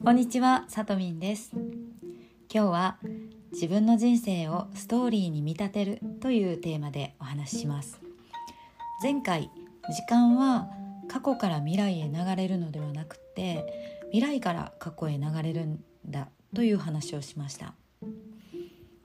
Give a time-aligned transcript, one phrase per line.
[0.00, 1.50] こんにちは、さとみんです。
[1.54, 2.98] 今日は
[3.52, 8.00] 自分の人生をストーリーに見立てるというテーマでお話しします。
[9.02, 9.50] 前回
[9.90, 10.68] 時間は
[11.08, 13.66] 過去から未来へ流れるのではなくて
[14.12, 17.74] 未来から過去へ流れるんだという話をしました。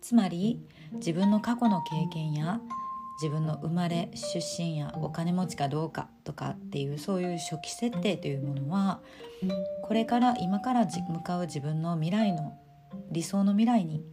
[0.00, 2.62] つまり自分の過去の経験や
[3.20, 9.00] 自分の生まれ出身やお金持ちかどうかとかっていうそういう初期設定というものは
[9.82, 12.56] これから今から向かう自分の未来の
[13.10, 14.04] 理想の未来に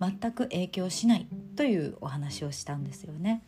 [0.00, 3.42] 全く影響しないというお話をしたんですよね。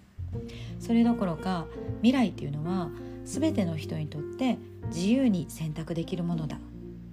[0.79, 1.67] それどころか
[2.03, 2.91] 未来っていうのは
[3.25, 6.59] 全ての人にとって自由に選択できるものだ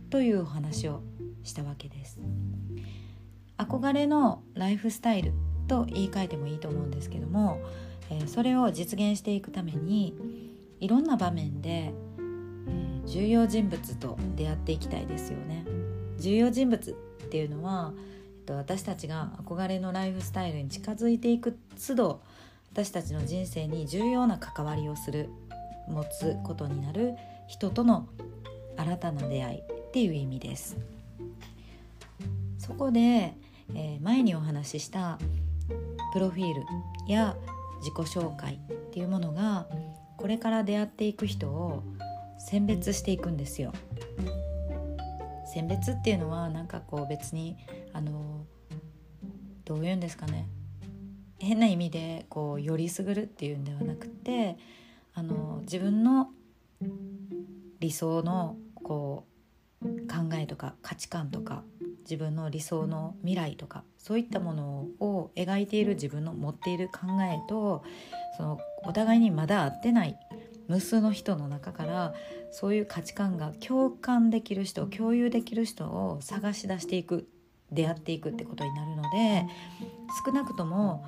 [0.10, 1.02] というお話を
[1.44, 2.20] したわけです。
[3.58, 5.34] 憧れのライフスタイル
[5.68, 7.60] と言い換えてもいいと思うんですけども、
[8.10, 10.16] え、それを実現していくために
[10.80, 11.94] いろんな場面で、え、
[13.06, 15.66] 重要人物と出会っていきたいですよね。
[16.18, 21.58] 重要人物っていうのは、えっと、私たちが憧れのライフスタイルに近づいていく
[21.88, 22.22] 都度
[22.72, 25.30] 私たちの人生に重要な関わりをする
[25.88, 27.14] 持つことになる
[27.48, 28.08] 人との
[28.76, 30.78] 新たな出会いっていう意味です。
[32.58, 33.34] そこで、
[33.74, 35.20] えー、前にお話しした
[36.12, 36.64] プロフィール
[37.08, 37.38] や
[37.86, 39.68] 自己紹介っていうものが
[40.18, 41.84] これから出会っていく人を
[42.40, 43.74] 選別していくんですよ。
[45.54, 47.58] 選別っていうのはなんかこう別に
[47.94, 48.44] あの
[49.66, 50.50] どういうんですかね
[51.38, 54.58] 変な意味でこうよりすぐるっていうんではなくて
[55.14, 56.30] あの自分の
[57.80, 59.28] 理想のこ
[59.82, 61.64] う考えとか価値観とか
[62.10, 67.84] 自分の理想の未来とかそういったものを描いている自分の持っている考えと
[68.38, 70.18] そのお互いにまだ会ってない
[70.68, 72.14] 無数の人の中から
[72.52, 77.28] そういう価値観が共感できる人共有できる人を探し出していく
[77.72, 79.48] 出会っていくってことになるので
[80.26, 81.06] 少なくとも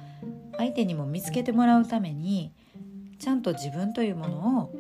[0.57, 2.52] 相手にも見つけてもらうために
[3.19, 4.74] ちゃんと自分というものを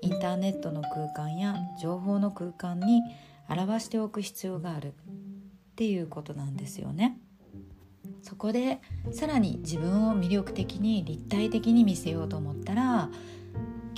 [0.00, 3.02] インターネットの空間や情報の空間に
[3.48, 4.92] 表しておく必要があるっ
[5.76, 7.18] ていうことなんですよね。
[8.22, 8.80] そこで
[9.12, 13.10] さらに自分を魅力的に立体的に見せようと思ったら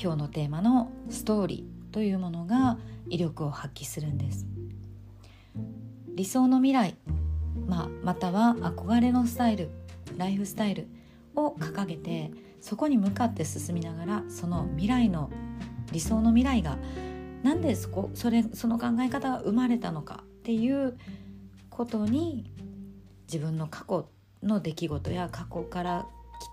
[0.01, 2.79] 今日のテーマのストーリーというものが
[3.09, 4.47] 威力を発揮するんです
[6.15, 6.97] 理想の未来、
[7.67, 9.71] まあ、または憧れのスタイル
[10.17, 10.87] ライフスタイル
[11.35, 15.31] を掲げてそこに向かって進みながらその未来の
[15.93, 16.79] 理想の未来が
[17.43, 20.99] なんでそこそれその考え方が生まれたのかっていう
[21.71, 22.53] ことに
[23.27, 24.09] 自分の過去
[24.43, 26.07] の出来事や過去から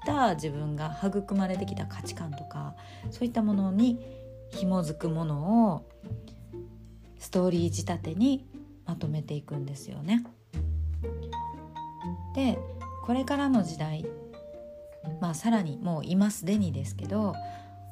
[0.04, 2.76] 来た自分が育まれてきた価値観とか
[3.12, 4.00] そういったものに
[4.50, 5.90] 紐づくものを
[7.20, 8.48] ストーリー仕立てに
[8.86, 10.24] まとめていくんですよね。
[12.36, 12.60] で
[13.04, 14.06] これからの時代
[15.20, 17.34] まあさらにもう今すでにですけど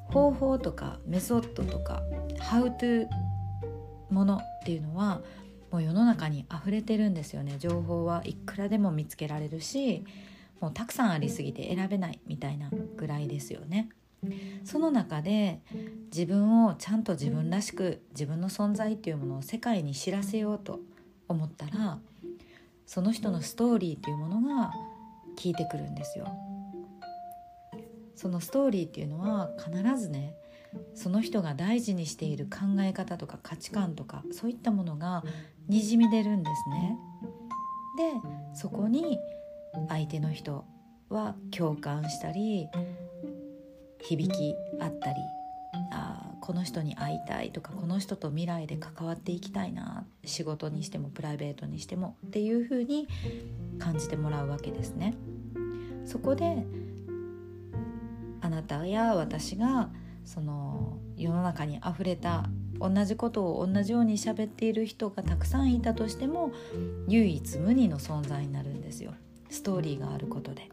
[0.10, 2.02] 方法とかメソッドとか
[2.40, 3.08] How to
[4.10, 5.22] ものっていうのは
[5.72, 10.06] もう世の中に溢れてるんですよね情報はいくらでも見つけられるし
[10.62, 13.90] もうたくさんありすぎて選べないみたいなぐらいですよね。
[14.64, 15.60] その中で
[16.12, 20.80] 自分をちゃんと自分らしく自分の存在っていうものを世界に知らせようと
[21.28, 22.00] 思ったら
[22.88, 24.72] その人のストーリーっていうものが
[25.38, 26.28] 聞いてくるんですよ。
[28.16, 30.36] そのストーリーっていうのは必ずね
[30.94, 35.24] その人が大事にしている考え方とか価値観とかそういったものが
[35.68, 36.98] にじみ出るんですね。
[37.98, 38.12] で
[38.54, 39.20] そこに
[39.88, 40.66] 相手の人
[41.10, 42.68] は共感したり
[44.02, 45.20] 響き合ったり
[45.92, 53.08] あこの人に会いたいとかこの人と未来で関わっていきたいな仕事にしてもプライベートにしてもっていう風に
[53.80, 55.16] 感じてもらうわけですね。
[56.06, 56.66] そこで
[58.46, 59.90] あなたや私が
[60.24, 62.48] その世の中にあふれた
[62.80, 66.52] 同じことを同じように喋っている人がたくさんいたとしても
[67.08, 69.16] 唯一無二の存在になるんですよ
[69.50, 70.70] ストーリーがあることで。